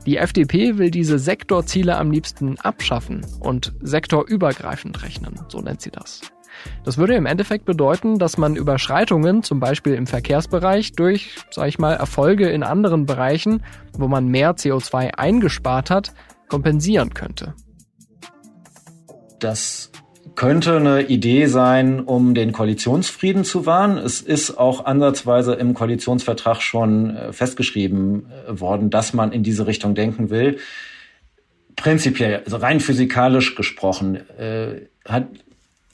[0.06, 6.20] Die FDP will diese Sektorziele am liebsten abschaffen und sektorübergreifend rechnen, so nennt sie das.
[6.84, 11.80] Das würde im Endeffekt bedeuten, dass man Überschreitungen, zum Beispiel im Verkehrsbereich, durch, sag ich
[11.80, 13.64] mal, Erfolge in anderen Bereichen,
[13.98, 16.14] wo man mehr CO2 eingespart hat,
[16.48, 17.54] kompensieren könnte.
[19.40, 19.90] Das
[20.34, 23.98] könnte eine Idee sein, um den Koalitionsfrieden zu wahren.
[23.98, 29.66] Es ist auch ansatzweise im Koalitionsvertrag schon äh, festgeschrieben äh, worden, dass man in diese
[29.66, 30.58] Richtung denken will.
[31.76, 35.26] Prinzipiell, also rein physikalisch gesprochen, äh, hat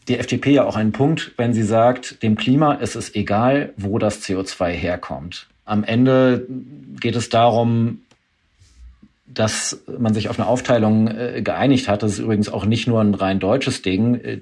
[0.09, 3.99] die FDP ja auch einen Punkt, wenn sie sagt, dem Klima ist es egal, wo
[3.99, 5.47] das CO2 herkommt.
[5.65, 6.47] Am Ende
[6.99, 8.01] geht es darum,
[9.33, 12.03] dass man sich auf eine Aufteilung äh, geeinigt hat.
[12.03, 14.15] Das ist übrigens auch nicht nur ein rein deutsches Ding.
[14.17, 14.41] Äh,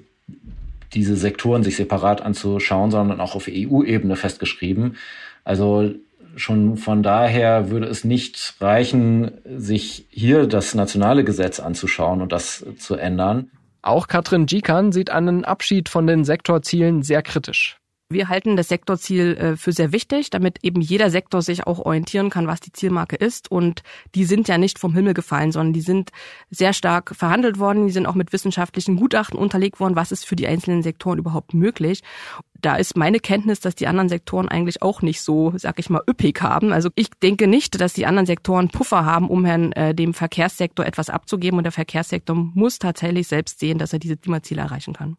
[0.93, 4.95] diese Sektoren sich separat anzuschauen, sondern auch auf EU-Ebene festgeschrieben.
[5.43, 5.91] Also
[6.35, 12.65] schon von daher würde es nicht reichen, sich hier das nationale Gesetz anzuschauen und das
[12.77, 13.51] zu ändern.
[13.81, 17.77] Auch Katrin Gikan sieht einen Abschied von den Sektorzielen sehr kritisch.
[18.09, 22.29] Wir halten das Sektorziel äh, für sehr wichtig, damit eben jeder Sektor sich auch orientieren
[22.29, 23.51] kann, was die Zielmarke ist.
[23.51, 23.83] Und
[24.15, 26.11] die sind ja nicht vom Himmel gefallen, sondern die sind
[26.49, 27.85] sehr stark verhandelt worden.
[27.85, 31.53] Die sind auch mit wissenschaftlichen Gutachten unterlegt worden, was ist für die einzelnen Sektoren überhaupt
[31.53, 32.01] möglich.
[32.61, 36.01] Da ist meine Kenntnis, dass die anderen Sektoren eigentlich auch nicht so, sag ich mal,
[36.09, 36.71] üppig haben.
[36.71, 40.85] Also ich denke nicht, dass die anderen Sektoren Puffer haben, um Herrn, äh, dem Verkehrssektor
[40.85, 41.57] etwas abzugeben.
[41.57, 45.17] Und der Verkehrssektor muss tatsächlich selbst sehen, dass er diese Klimaziele erreichen kann.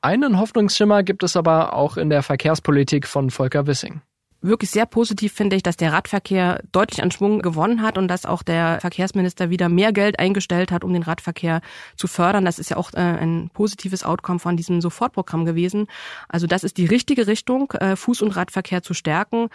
[0.00, 4.02] Einen Hoffnungsschimmer gibt es aber auch in der Verkehrspolitik von Volker Wissing
[4.46, 8.26] wirklich sehr positiv finde ich, dass der Radverkehr deutlich an Schwung gewonnen hat und dass
[8.26, 11.60] auch der Verkehrsminister wieder mehr Geld eingestellt hat, um den Radverkehr
[11.96, 12.44] zu fördern.
[12.44, 15.86] Das ist ja auch äh, ein positives Outcome von diesem Sofortprogramm gewesen.
[16.28, 19.48] Also das ist die richtige Richtung, äh, Fuß- und Radverkehr zu stärken.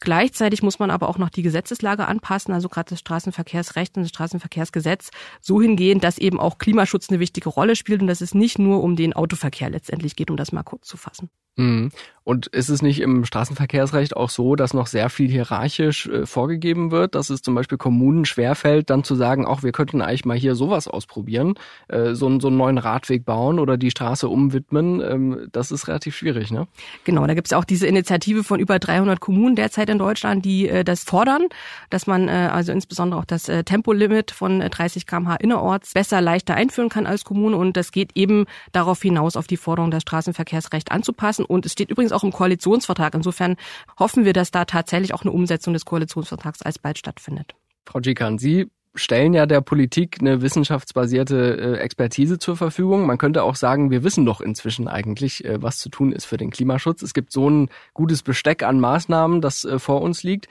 [0.00, 4.10] Gleichzeitig muss man aber auch noch die Gesetzeslage anpassen, also gerade das Straßenverkehrsrecht und das
[4.10, 8.58] Straßenverkehrsgesetz so hingehen, dass eben auch Klimaschutz eine wichtige Rolle spielt und dass es nicht
[8.58, 11.30] nur um den Autoverkehr letztendlich geht, um das mal kurz zu fassen.
[11.58, 11.90] Mhm.
[12.28, 16.90] Und ist es nicht im Straßenverkehrsrecht auch so, dass noch sehr viel hierarchisch äh, vorgegeben
[16.90, 20.36] wird, dass es zum Beispiel Kommunen schwerfällt, dann zu sagen, auch wir könnten eigentlich mal
[20.36, 21.54] hier sowas ausprobieren,
[21.88, 25.00] äh, so, so einen neuen Radweg bauen oder die Straße umwidmen?
[25.00, 26.68] Ähm, das ist relativ schwierig, ne?
[27.04, 30.68] Genau, da gibt es auch diese Initiative von über 300 Kommunen derzeit in Deutschland, die
[30.68, 31.46] äh, das fordern,
[31.88, 36.54] dass man äh, also insbesondere auch das äh, Tempolimit von 30 km/h innerorts besser, leichter
[36.54, 37.56] einführen kann als Kommune.
[37.56, 41.90] Und das geht eben darauf hinaus, auf die Forderung, das Straßenverkehrsrecht anzupassen und es steht
[41.90, 43.14] übrigens auch im Koalitionsvertrag.
[43.14, 43.56] Insofern
[43.98, 47.54] hoffen wir, dass da tatsächlich auch eine Umsetzung des Koalitionsvertrags alsbald stattfindet.
[47.86, 53.06] Frau Gikan, Sie stellen ja der Politik eine wissenschaftsbasierte äh, Expertise zur Verfügung.
[53.06, 56.36] Man könnte auch sagen, wir wissen doch inzwischen eigentlich, äh, was zu tun ist für
[56.36, 57.02] den Klimaschutz.
[57.02, 60.48] Es gibt so ein gutes Besteck an Maßnahmen, das äh, vor uns liegt.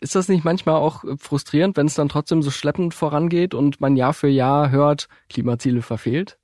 [0.00, 3.96] Ist das nicht manchmal auch frustrierend, wenn es dann trotzdem so schleppend vorangeht und man
[3.96, 6.36] Jahr für Jahr hört, Klimaziele verfehlt?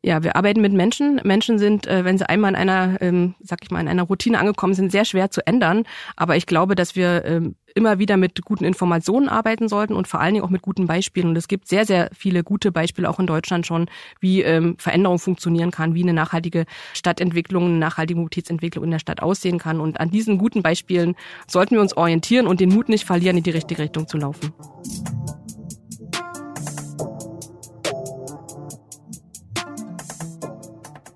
[0.00, 1.20] Ja, wir arbeiten mit Menschen.
[1.22, 4.38] Menschen sind, äh, wenn sie einmal in einer, ähm, sag ich mal, in einer Routine
[4.38, 5.84] angekommen sind, sehr schwer zu ändern.
[6.16, 10.20] Aber ich glaube, dass wir ähm, immer wieder mit guten Informationen arbeiten sollten und vor
[10.20, 11.28] allen Dingen auch mit guten Beispielen.
[11.28, 13.86] Und es gibt sehr, sehr viele gute Beispiele auch in Deutschland schon,
[14.18, 19.22] wie ähm, Veränderung funktionieren kann, wie eine nachhaltige Stadtentwicklung, eine nachhaltige Mobilitätsentwicklung in der Stadt
[19.22, 19.78] aussehen kann.
[19.78, 21.14] Und an diesen guten Beispielen
[21.46, 24.52] sollten wir uns orientieren und den Mut nicht verlieren, in die richtige Richtung zu laufen.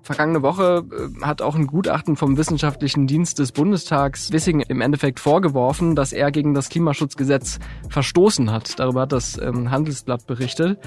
[0.07, 5.19] Vergangene Woche äh, hat auch ein Gutachten vom Wissenschaftlichen Dienst des Bundestags Wissing im Endeffekt
[5.19, 8.79] vorgeworfen, dass er gegen das Klimaschutzgesetz verstoßen hat.
[8.79, 10.79] Darüber hat das ähm, Handelsblatt berichtet.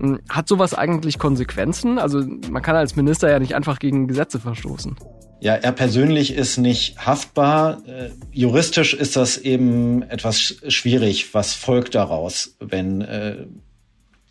[0.00, 2.00] Hm, hat sowas eigentlich Konsequenzen?
[2.00, 4.96] Also man kann als Minister ja nicht einfach gegen Gesetze verstoßen.
[5.38, 7.86] Ja, er persönlich ist nicht haftbar.
[7.86, 11.34] Äh, juristisch ist das eben etwas schwierig.
[11.34, 13.46] Was folgt daraus, wenn äh,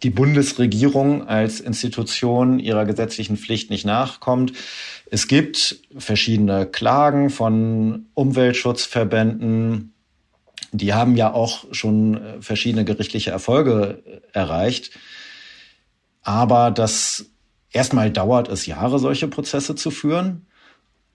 [0.05, 4.53] die Bundesregierung als Institution ihrer gesetzlichen Pflicht nicht nachkommt.
[5.09, 9.95] Es gibt verschiedene Klagen von Umweltschutzverbänden.
[10.71, 14.91] Die haben ja auch schon äh, verschiedene gerichtliche Erfolge äh, erreicht.
[16.21, 17.25] Aber das
[17.71, 20.45] erstmal dauert es Jahre, solche Prozesse zu führen.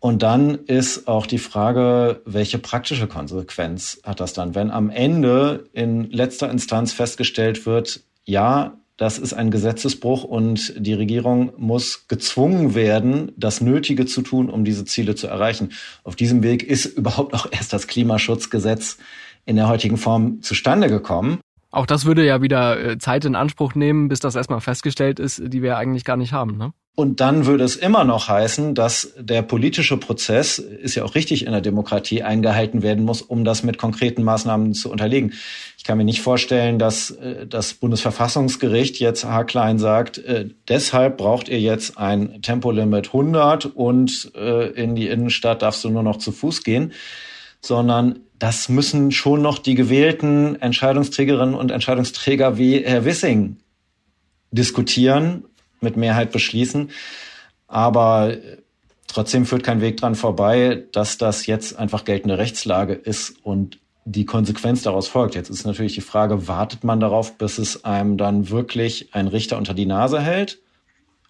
[0.01, 5.69] Und dann ist auch die Frage, welche praktische Konsequenz hat das dann, wenn am Ende
[5.75, 12.75] in letzter Instanz festgestellt wird, ja, das ist ein Gesetzesbruch und die Regierung muss gezwungen
[12.75, 15.73] werden, das Nötige zu tun, um diese Ziele zu erreichen.
[16.05, 18.99] Auf diesem Weg ist überhaupt auch erst das Klimaschutzgesetz
[19.47, 21.41] in der heutigen Form zustande gekommen.
[21.71, 25.41] Auch das würde ja wieder äh, Zeit in Anspruch nehmen, bis das erstmal festgestellt ist,
[25.47, 26.59] die wir eigentlich gar nicht haben.
[26.59, 26.75] Ne?
[27.01, 31.47] Und dann würde es immer noch heißen, dass der politische Prozess, ist ja auch richtig
[31.47, 35.33] in der Demokratie, eingehalten werden muss, um das mit konkreten Maßnahmen zu unterlegen.
[35.79, 41.49] Ich kann mir nicht vorstellen, dass äh, das Bundesverfassungsgericht jetzt haarklein sagt, äh, deshalb braucht
[41.49, 46.33] ihr jetzt ein Tempolimit 100 und äh, in die Innenstadt darfst du nur noch zu
[46.33, 46.93] Fuß gehen,
[47.63, 53.57] sondern das müssen schon noch die gewählten Entscheidungsträgerinnen und Entscheidungsträger wie Herr Wissing
[54.53, 55.45] diskutieren
[55.81, 56.91] mit Mehrheit beschließen.
[57.67, 58.37] Aber
[59.07, 64.25] trotzdem führt kein Weg dran vorbei, dass das jetzt einfach geltende Rechtslage ist und die
[64.25, 65.35] Konsequenz daraus folgt.
[65.35, 69.59] Jetzt ist natürlich die Frage, wartet man darauf, bis es einem dann wirklich ein Richter
[69.59, 70.59] unter die Nase hält?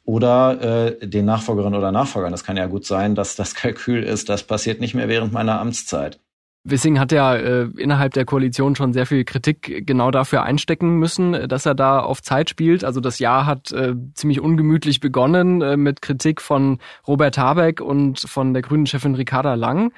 [0.04, 2.32] Oder äh, den Nachfolgerinnen oder Nachfolgern.
[2.32, 5.60] Das kann ja gut sein, dass das Kalkül ist, das passiert nicht mehr während meiner
[5.60, 6.18] Amtszeit.
[6.64, 11.48] Wissing hat ja äh, innerhalb der Koalition schon sehr viel Kritik genau dafür einstecken müssen,
[11.48, 12.84] dass er da auf Zeit spielt.
[12.84, 18.20] Also das Jahr hat äh, ziemlich ungemütlich begonnen äh, mit Kritik von Robert Habeck und
[18.20, 19.92] von der grünen Chefin Ricarda Lang.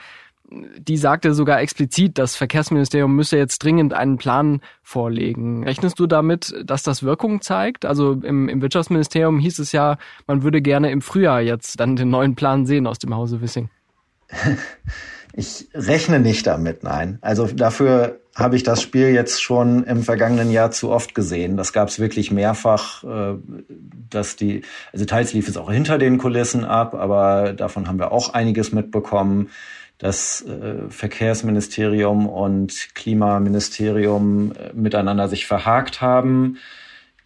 [0.78, 5.64] Die sagte sogar explizit, das Verkehrsministerium müsse jetzt dringend einen Plan vorlegen.
[5.64, 7.86] Rechnest du damit, dass das Wirkung zeigt?
[7.86, 9.96] Also im, im Wirtschaftsministerium hieß es ja,
[10.26, 13.70] man würde gerne im Frühjahr jetzt dann den neuen Plan sehen aus dem Hause Wissing.
[15.34, 17.18] Ich rechne nicht damit, nein.
[17.22, 21.56] Also dafür habe ich das Spiel jetzt schon im vergangenen Jahr zu oft gesehen.
[21.56, 23.38] Das gab es wirklich mehrfach, äh,
[24.10, 28.12] dass die, also teils lief es auch hinter den Kulissen ab, aber davon haben wir
[28.12, 29.50] auch einiges mitbekommen.
[29.98, 36.58] Das äh, Verkehrsministerium und Klimaministerium äh, miteinander sich verhakt haben.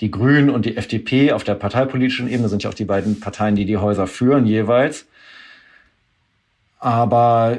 [0.00, 3.54] Die Grünen und die FDP auf der parteipolitischen Ebene sind ja auch die beiden Parteien,
[3.54, 5.06] die die Häuser führen jeweils.
[6.78, 7.58] Aber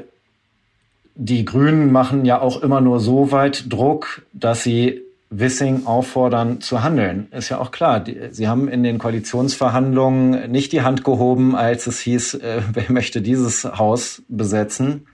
[1.17, 6.83] die Grünen machen ja auch immer nur so weit Druck, dass sie Wissing auffordern zu
[6.83, 7.27] handeln.
[7.31, 8.05] Ist ja auch klar.
[8.31, 13.21] Sie haben in den Koalitionsverhandlungen nicht die Hand gehoben, als es hieß, äh, wer möchte
[13.21, 15.07] dieses Haus besetzen,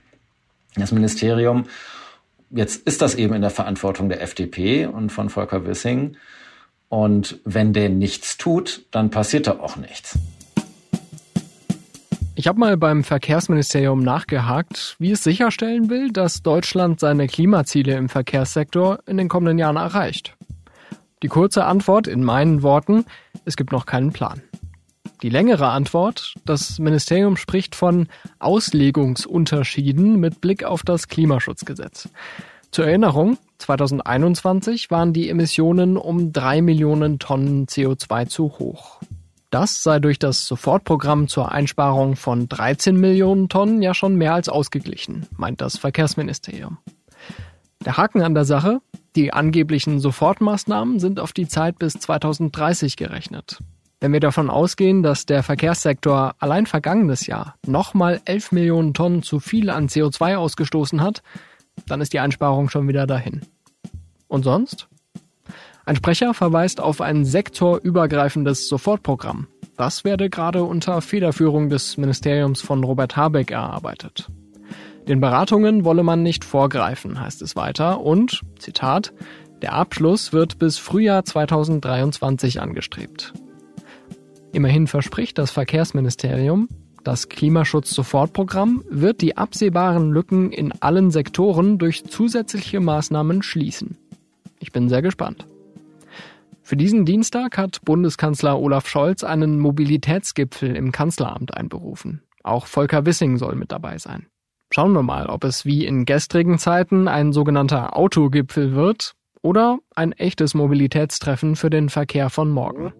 [0.76, 1.64] das Ministerium.
[2.50, 6.16] Jetzt ist das eben in der Verantwortung der FDP und von Volker Wissing.
[6.88, 10.18] Und wenn der nichts tut, dann passiert da auch nichts.
[12.36, 18.08] Ich habe mal beim Verkehrsministerium nachgehakt, wie es sicherstellen will, dass Deutschland seine Klimaziele im
[18.08, 20.36] Verkehrssektor in den kommenden Jahren erreicht.
[21.22, 23.04] Die kurze Antwort in meinen Worten,
[23.44, 24.42] es gibt noch keinen Plan.
[25.22, 28.08] Die längere Antwort, das Ministerium spricht von
[28.40, 32.08] Auslegungsunterschieden mit Blick auf das Klimaschutzgesetz.
[32.72, 38.98] Zur Erinnerung, 2021 waren die Emissionen um drei Millionen Tonnen CO2 zu hoch.
[39.54, 44.48] Das sei durch das Sofortprogramm zur Einsparung von 13 Millionen Tonnen ja schon mehr als
[44.48, 46.78] ausgeglichen, meint das Verkehrsministerium.
[47.84, 48.80] Der Haken an der Sache,
[49.14, 53.60] die angeblichen Sofortmaßnahmen sind auf die Zeit bis 2030 gerechnet.
[54.00, 59.38] Wenn wir davon ausgehen, dass der Verkehrssektor allein vergangenes Jahr nochmal 11 Millionen Tonnen zu
[59.38, 61.22] viel an CO2 ausgestoßen hat,
[61.86, 63.42] dann ist die Einsparung schon wieder dahin.
[64.26, 64.88] Und sonst?
[65.86, 69.48] Ein Sprecher verweist auf ein sektorübergreifendes Sofortprogramm.
[69.76, 74.30] Das werde gerade unter Federführung des Ministeriums von Robert Habeck erarbeitet.
[75.08, 79.12] Den Beratungen wolle man nicht vorgreifen, heißt es weiter, und, Zitat,
[79.60, 83.34] der Abschluss wird bis Frühjahr 2023 angestrebt.
[84.52, 86.68] Immerhin verspricht das Verkehrsministerium,
[87.02, 93.98] das Klimaschutz-Sofortprogramm wird die absehbaren Lücken in allen Sektoren durch zusätzliche Maßnahmen schließen.
[94.60, 95.46] Ich bin sehr gespannt.
[96.66, 102.22] Für diesen Dienstag hat Bundeskanzler Olaf Scholz einen Mobilitätsgipfel im Kanzleramt einberufen.
[102.42, 104.28] Auch Volker Wissing soll mit dabei sein.
[104.72, 110.12] Schauen wir mal, ob es wie in gestrigen Zeiten ein sogenannter Autogipfel wird oder ein
[110.12, 112.94] echtes Mobilitätstreffen für den Verkehr von morgen.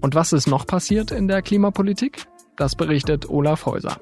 [0.00, 2.24] Und was ist noch passiert in der Klimapolitik?
[2.56, 4.00] Das berichtet Olaf Häuser.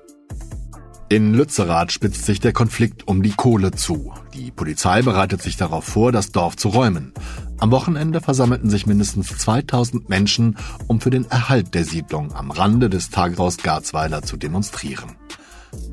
[1.09, 4.13] In Lützerath spitzt sich der Konflikt um die Kohle zu.
[4.35, 7.13] Die Polizei bereitet sich darauf vor, das Dorf zu räumen.
[7.59, 12.91] Am Wochenende versammelten sich mindestens 2000 Menschen, um für den Erhalt der Siedlung am Rande
[12.91, 15.17] des Tagraus Garzweiler zu demonstrieren.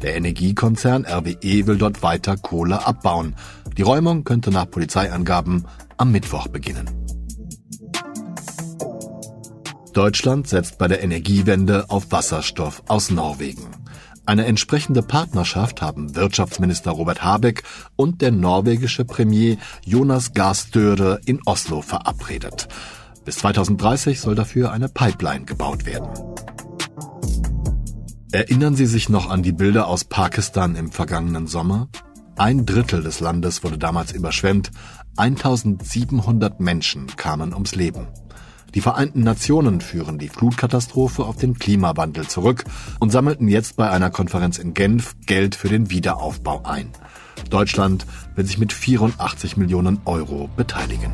[0.01, 3.35] Der Energiekonzern RWE will dort weiter Kohle abbauen.
[3.77, 5.65] Die Räumung könnte nach Polizeiangaben
[5.97, 6.89] am Mittwoch beginnen.
[9.93, 13.82] Deutschland setzt bei der Energiewende auf Wasserstoff aus Norwegen.
[14.25, 17.63] Eine entsprechende Partnerschaft haben Wirtschaftsminister Robert Habeck
[17.97, 20.55] und der norwegische Premier Jonas Gahr
[21.25, 22.69] in Oslo verabredet.
[23.25, 26.07] Bis 2030 soll dafür eine Pipeline gebaut werden.
[28.31, 31.89] Erinnern Sie sich noch an die Bilder aus Pakistan im vergangenen Sommer?
[32.37, 34.71] Ein Drittel des Landes wurde damals überschwemmt,
[35.17, 38.07] 1700 Menschen kamen ums Leben.
[38.75, 42.63] Die Vereinten Nationen führen die Flutkatastrophe auf den Klimawandel zurück
[42.99, 46.89] und sammelten jetzt bei einer Konferenz in Genf Geld für den Wiederaufbau ein.
[47.51, 51.13] Deutschland will sich mit 84 Millionen Euro beteiligen.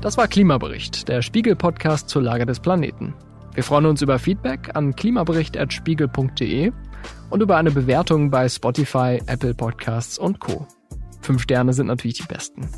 [0.00, 3.14] Das war Klimabericht, der Spiegel-Podcast zur Lage des Planeten.
[3.54, 6.70] Wir freuen uns über Feedback an klimabericht.spiegel.de
[7.28, 10.66] und über eine Bewertung bei Spotify, Apple Podcasts und Co.
[11.20, 12.68] Fünf Sterne sind natürlich die besten.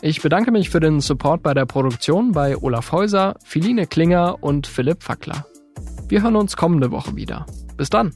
[0.00, 4.68] Ich bedanke mich für den Support bei der Produktion bei Olaf Häuser, Philine Klinger und
[4.68, 5.44] Philipp Fackler.
[6.08, 7.46] Wir hören uns kommende Woche wieder.
[7.76, 8.12] Bis dann!